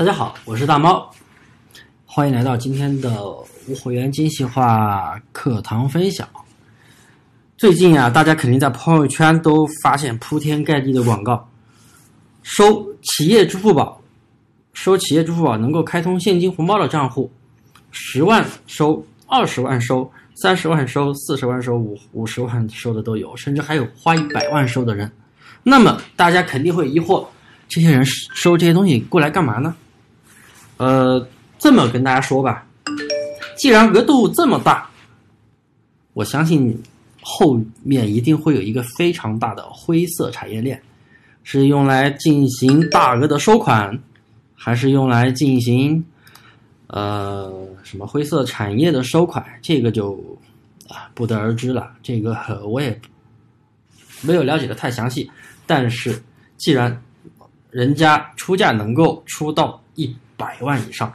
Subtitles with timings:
[0.00, 1.10] 大家好，我是大猫，
[2.06, 3.22] 欢迎来到今天的
[3.68, 6.26] 无货源精细化课堂分享。
[7.58, 11.46] 最近啊，大家肯定在朋友圈都发现铺天盖地的广告，
[12.42, 14.00] 收企业支付宝，
[14.72, 17.30] 收企业支付宝能够开通现金红包的账户，
[17.90, 25.12] 十万收，二十万收，三十万收，四十万收，五五十万收的都有，甚至还有花一百万收的人。
[25.62, 27.26] 那么大家肯定会疑惑，
[27.68, 29.76] 这些人收这些东西过来干嘛呢？
[30.80, 31.28] 呃，
[31.58, 32.66] 这么跟大家说吧，
[33.54, 34.88] 既然额度这么大，
[36.14, 36.82] 我相信
[37.20, 40.80] 后面一定会有一个非常大的灰色产业链，
[41.44, 44.02] 是用来进行大额的收款，
[44.54, 46.02] 还是用来进行
[46.86, 49.44] 呃什么灰色产业的收款？
[49.60, 50.18] 这个就
[50.88, 51.92] 啊不得而知了。
[52.02, 52.34] 这个
[52.64, 52.98] 我也
[54.22, 55.30] 没有了解的太详细，
[55.66, 56.22] 但是
[56.56, 57.02] 既然
[57.70, 60.16] 人家出价能够出到一。
[60.40, 61.12] 百万以上，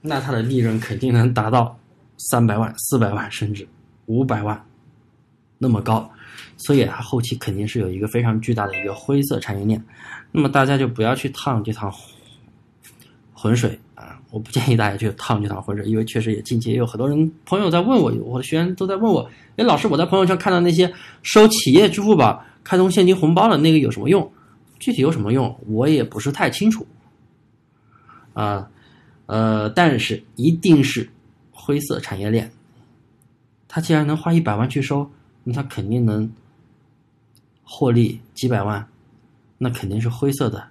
[0.00, 1.78] 那它的利润肯定能达到
[2.18, 3.66] 三百万、四百万，甚至
[4.06, 4.60] 五百万
[5.56, 6.10] 那么高，
[6.56, 9.80] 所以它后期肯定是有一个非常巨大的一个灰色产业链。
[10.32, 11.92] 那么大家就不要去趟这趟
[13.32, 14.18] 浑水啊！
[14.30, 20.92] 我不建议大家去趟这趟浑水，因为确实也近期也有很多人朋友在问我，我的学员都在问我：哎，老师，我在朋友圈看到那些
[21.22, 24.30] 收企业支付宝开通现金红包的那个有什么用？
[24.78, 26.86] 具体有什么用，我也不是太清楚。
[28.32, 28.68] 啊，
[29.26, 31.08] 呃，但是一定是
[31.52, 32.50] 灰色产业链。
[33.68, 35.08] 他既然能花一百万去收，
[35.44, 36.28] 那他肯定能
[37.62, 38.84] 获利几百万，
[39.58, 40.66] 那肯定是灰色的，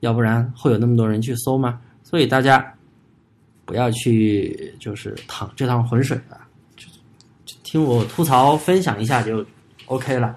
[0.00, 1.80] 要不然会有那么多人去搜吗？
[2.02, 2.74] 所以大家
[3.64, 6.86] 不要去就是趟这趟浑水啊，就
[7.64, 9.44] 听我吐槽分享一下就
[9.86, 10.36] OK 了。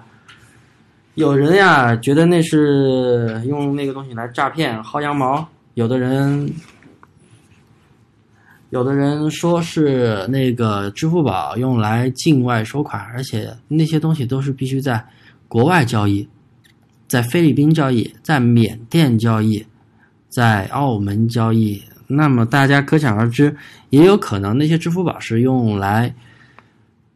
[1.14, 5.48] 有人呀觉得那是用那个东西来诈骗薅羊毛。
[5.78, 6.52] 有的人，
[8.70, 15.00] 有的人说是那个支付宝用来境外收款，而且那些东西都是必须在
[15.46, 16.28] 国外交易，
[17.06, 19.64] 在菲律宾交易，在缅甸交易，
[20.28, 21.80] 在澳门交易。
[22.08, 23.56] 那么大家可想而知，
[23.90, 26.12] 也有可能那些支付宝是用来，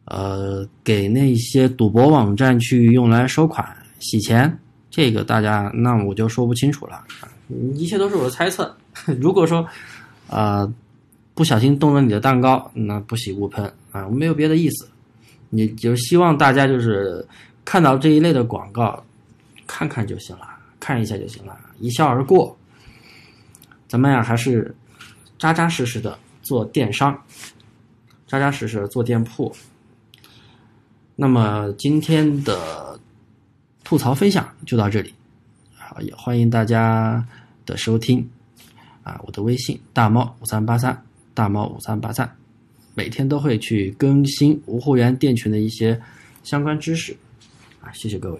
[0.05, 3.67] 呃，给那些赌博网站去用来收款
[3.99, 4.57] 洗钱。
[4.89, 7.03] 这个大家那我就说不清楚了。
[7.75, 8.75] 一切都是我的猜测。
[9.19, 9.67] 如果说，
[10.29, 10.71] 啊，
[11.33, 14.89] 不小心动了你的蛋糕，那不喜勿喷啊，没有别的意思。
[15.49, 17.25] 你就希望大家就是
[17.63, 19.03] 看到这一类的广告，
[19.67, 20.47] 看看就行了，
[20.79, 22.57] 看一下就行了，一笑而过。
[23.87, 24.75] 咱们呀，还是
[25.37, 27.15] 扎扎实实的做电商，
[28.27, 29.55] 扎扎实实的做店铺。
[31.15, 32.99] 那么今天的
[33.83, 35.13] 吐槽分享就到这里。
[35.75, 37.23] 好也欢迎大家
[37.65, 38.27] 的收听，
[39.03, 41.03] 啊，我的微信大猫五三八三，
[41.33, 42.29] 大猫五三八三，
[42.95, 45.99] 每天都会去更新无货源店群的一些
[46.43, 47.15] 相关知识，
[47.81, 48.39] 啊，谢谢各位。